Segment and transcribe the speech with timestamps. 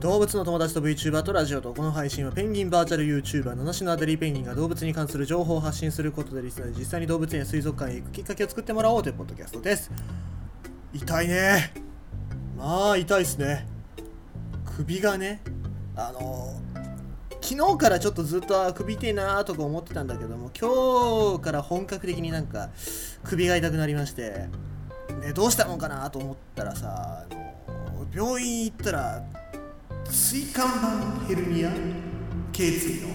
[0.00, 9.90] 動物の友達と VTuber とラジオとこの配信はペンギンバーチャル YouTuber 七種のアデリーペンギンが動物に関する情報を発信することでリスナーに実際に動物園や水族館へ行くきっかけを作ってもらおうというポッドキャストです。
[10.94, 11.74] 痛いね。
[12.56, 13.66] まあ痛いっすね。
[14.74, 15.42] 首がね
[15.94, 16.58] あの
[17.42, 22.70] 昨日からちょっとずっと首痛いなとか思ってたんだけども今日から本格的になんか
[23.24, 24.48] 首が痛くなりまして
[25.20, 29.22] でどうしたのかなと思ったらさあの病院行ったら
[30.10, 31.70] 椎間板ヘルニア？
[32.52, 33.08] 頸椎の、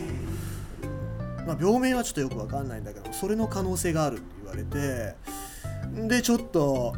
[1.45, 5.15] まあ、病名はちょっとよくわかんないんだけどそれの可能性があるって言われて。
[6.07, 6.95] でちょっと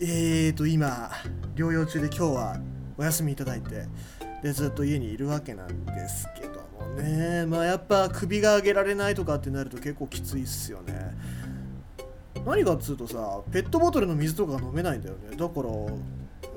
[0.00, 1.10] えーと今
[1.54, 2.56] 療養中で今日は
[2.98, 3.86] お休みいただいて。
[4.42, 7.46] でずっと家にいるわけなんですけどもね。
[7.46, 11.14] まあやっぱ首が上げられないとかってなると結構きついっすよね。
[12.44, 15.36] 何かっつうとさペットボトルの水とか飲めないんだよね。
[15.36, 15.68] だから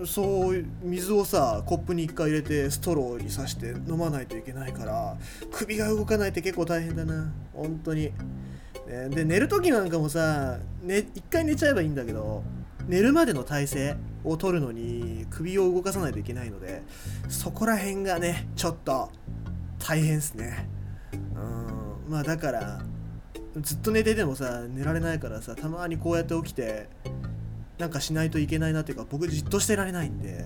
[0.05, 5.17] そう水をさコップに1回入れてストローに刺して飲まないといけないから
[5.51, 7.31] 首が動かないって結構大変だな。
[7.53, 8.11] 本当に、
[8.87, 12.43] ね、で寝る時なんかもさ、ね、1回寝ちゃえばいいんだけど
[12.87, 16.83] 寝るまでの体勢を取るのに首を動かさないといけないので
[17.29, 19.09] そこら辺がねちょっと
[19.79, 20.67] 大変っすね。
[21.35, 22.11] うん。
[22.11, 22.81] まあだから
[23.61, 26.89] ずっと寝ててもさ寝られないからさたまにこうやって起きて
[27.77, 30.45] なんかしないといけないなっていうか僕じっとしてられないんで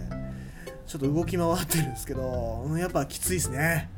[0.88, 3.89] ちょっと動き回ってるんですけどやっぱきついですね、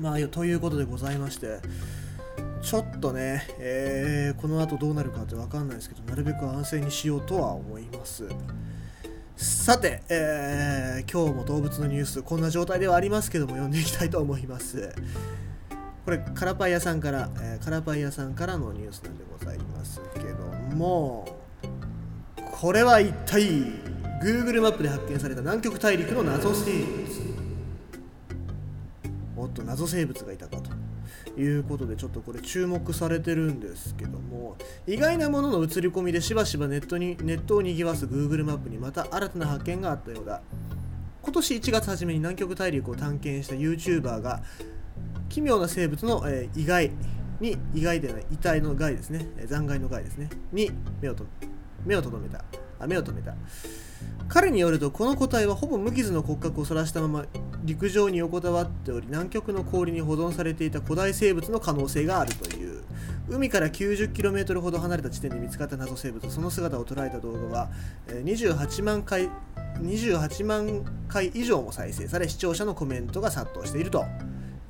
[0.00, 1.60] うん、まあということでございまして
[2.62, 8.28] ちょっとね、えー、この後どうなるかって分かんないですけどなるべく安静にしようとは思います。
[9.36, 14.94] さて、えー、今日も動物のニュースこんな状態ではありますけども読んでいきたいと思います。
[16.04, 20.00] これカラパイ屋さんから、えー、カラパイ屋さんからのニュースなんでございます。
[20.72, 21.26] けども
[22.36, 23.42] これは一体
[24.22, 27.02] Google マップで発見された南極大陸の謎生物
[29.36, 40.42] おっと謎生物がいたかということでちょっとこれ注目されてるんですけども意外なものの映り込みでしばしばネットにネットをにぎわす Google マップにまた新たな発見があったようだ。
[41.22, 44.42] 今年1月初めに南極大陸を探検した YouTuber が
[45.28, 46.90] 奇妙な生物の、えー、意外
[47.42, 50.30] に意外でない遺体の害ですね、残骸の害ですね。
[50.52, 50.70] に
[51.00, 51.26] 目をと
[51.84, 52.44] 目をとどめた。
[52.78, 53.34] あ目を留めた。
[54.28, 57.26] 彼によるとこの個体はほぼ無傷の骨格を晒したまま
[57.64, 62.82] 陸上に横たわっており南極の氷に保存されていた古代生物の可能性があるという。
[63.28, 67.70] 海から 90km ほど離れた地点で見つかった謎生物その姿を捉えた動画は
[68.08, 69.30] 28万回
[69.80, 74.04] 28万回以上も再生され視聴者のコメントが殺到していると。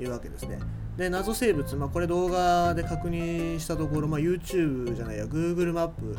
[0.03, 0.59] いうわけですね。
[0.97, 6.17] で、謎生物、まあ、これ動画で確認したところ、まあ、YouTube じゃないや、Google マップ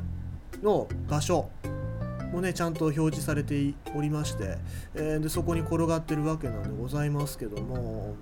[0.63, 1.49] の場所
[2.33, 4.57] もね、ちゃんと表示されておりまして、
[4.95, 8.15] えー、でそこに転がってるわけなんでございますけども、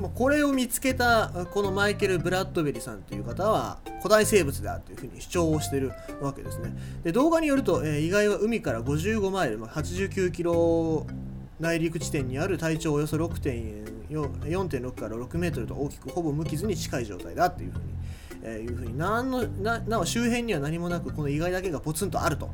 [0.00, 6.74] まあ、これを見つけたこのマイケル・ブラッドベリさんという方は古代生物だというふうに主張をしてるわけですね。
[7.02, 11.06] で動画によると、えー、意外は海から55マイル、まあ、89キロ
[11.60, 17.84] 内陸地点にある体長およそ4.6から6メートルと大きくほぼ無傷に近い状態だっていうふうに、
[18.42, 22.50] えー、いうふうに何のななお周辺には何もなくこの意外だけがポツンとあると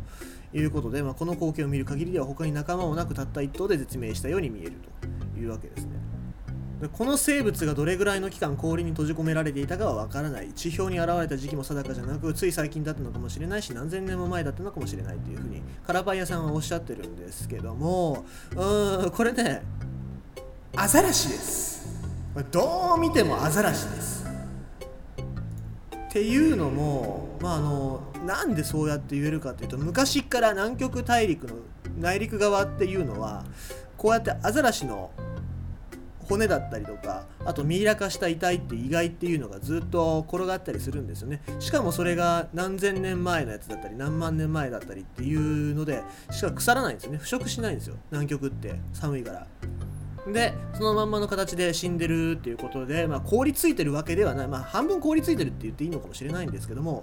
[0.52, 4.72] いうことで、まあ、この光景を見る限りでは他に仲間もなくたった一頭で絶命したように見える
[5.34, 6.09] というわけですね。
[6.88, 10.50] この生物がどれぐらいの期間氷に閉じ込められていたかはわからない。
[10.54, 18.24] 地表に現れた時期も定かじゃなくつい最近だったのかもしれないし何千年も前だったのかもしれないというふうにカラパン屋さんはおっしゃってるんですけども。
[18.52, 19.62] うーんこれね
[20.76, 21.80] アザラシです。
[22.50, 24.24] どう見てもアザラシです。
[26.08, 31.56] っていうのもまああのなんでそうやって言えるかというと昔から南極大陸の
[31.98, 33.44] 内陸側っていうのは
[33.96, 35.10] こうやってアザラシの
[36.30, 41.42] 骨だったりとかあとミイラ化した遺体って意外っていうのがずっと転がったりするんですよね。
[41.58, 47.18] しかもそれが何千年前のやつだったり何万年前だったりっていうのでしか腐らないんですよね。
[47.18, 47.96] 腐食しないんですよ。
[48.12, 49.46] 南極って寒いから。
[50.32, 57.02] でそのまんまの形で死んでるっていうことで、まあ、凍りついてるわけではない、まあ、半分凍りついてるって言っていいのかもしれないんですけども、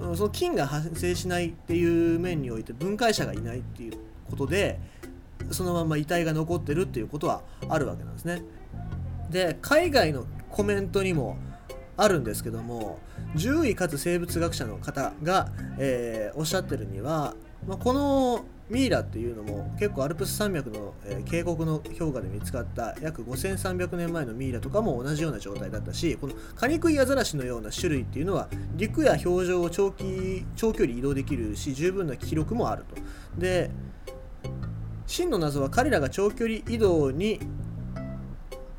[0.00, 3.98] うん、その菌が発生しないっていう面において分解者がいないっていう
[4.30, 4.80] ことで
[5.50, 8.42] そのまま遺体が残ってるっていうことはあるわけなんですね。
[9.30, 11.36] で海外のコメントにも
[11.96, 12.98] あるんですけども
[13.36, 17.34] 獣医かつ生物学者の方が、えー、おっしゃってるには、
[17.66, 32.96] まあ、このミイラっていうのも結構アルプス山脈の、えー、渓谷の氷河で見つかった約5300年前のミイラとかも同じような状態だったしこのカニクイアザラシのような種類っていうのは陸や氷上を長期長距離移動できるし十分な記録もあると。
[33.38, 33.70] で
[35.06, 37.38] 真の謎は彼らが長距離移動に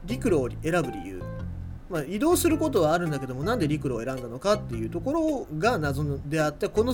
[0.05, 1.23] 陸路を選ぶ理由、
[1.89, 6.93] まあ、移動することはあるんだけどもなんで陸路を選んだのかっていうところが謎であってこの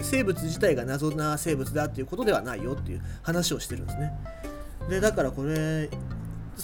[0.00, 4.12] 生物自体が謎な生物だっていうことではないよっていう話をしてるんですね。
[4.88, 5.88] でだからこれ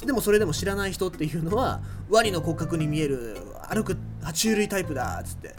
[0.05, 3.37] でもそれでも知らない人っていうのはワニの骨格に見える
[3.69, 5.55] 歩く爬虫類タイプだっつって。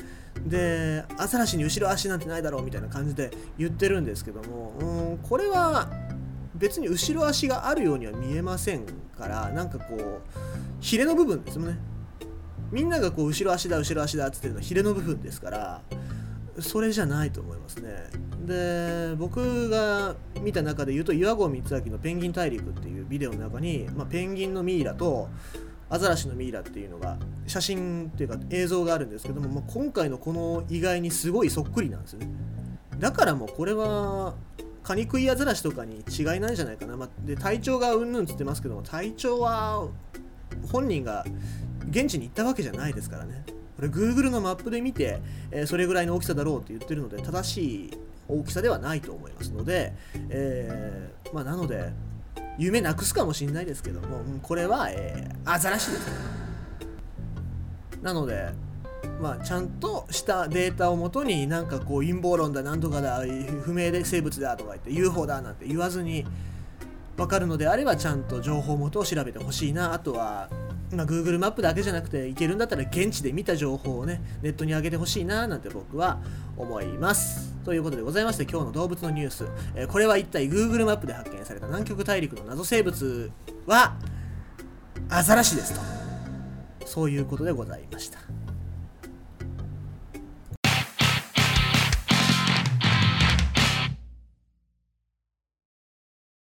[0.45, 5.88] でアザラシに後ろ足なんてないだろうみたいな感じで言ってるんですけどもうんこれは
[6.62, 8.86] 別に後ろ足があるようには見えません
[9.18, 10.22] からなんかこう
[10.80, 11.78] ヒレの部分ですよね。
[12.72, 15.81] みんながこう後ろ足だ後ろ足だっつってるのはヒレの部分ですから
[16.60, 17.90] それじゃないと思いますね。
[18.46, 25.30] で僕が見た中で言うと岩合光明の「ペンギン大陸」っていうビデオの中に、まあ、ペンギンのミイラと
[25.90, 27.18] アザラシのミイラっていうのが
[27.48, 32.30] 写真っていうか映像があるんですけども、まあ、今回のこの意外にすごいそっくりなんですよね。
[33.00, 34.36] だからもうこれは
[34.83, 39.88] カニクイアザラシとかに違いないんじゃないかな、まあ、で体調がうんぬんつってますけども体調は
[40.72, 41.25] 本人が
[41.89, 43.44] 現地に行ったわけじゃないですからね
[43.75, 45.19] これ Google のマップで見て、
[45.51, 47.92] えー、それぐらいの大きさだろうって言ってるので正しい
[48.28, 49.94] 大きさではないと思いますので、
[50.30, 51.92] えー、まあ、なので
[52.57, 56.07] 夢なくすかもしれないですけども、これは、えー、アザラシです。
[58.01, 58.50] なので、
[59.21, 63.21] まあ、ちゃんとしたデータをもとになんかこう陰謀論だなんとかだ
[63.63, 66.25] 不明で生物だとか言って UFO だなんて言わずに
[67.18, 69.94] 分かるのであればちゃんと情報元を調べてほしいな。
[69.94, 70.50] あとは
[70.95, 76.19] まあ、Google マップだけじゃなくて行けるんだったら現地で見た情報をねネットに上げてほしいななんて僕は
[76.57, 77.53] 思います。
[77.63, 83.31] ということでございまして今日の動物のニュース、えー、これは一体 Google マップで発見された南極大陸の謎生物
[83.68, 83.95] は
[85.09, 85.81] アザラシですと。
[86.86, 88.19] そういうことでございました。